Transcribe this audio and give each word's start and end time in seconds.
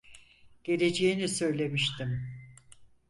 Geleceğini 0.63 1.27
söylemiştim. 1.27 2.27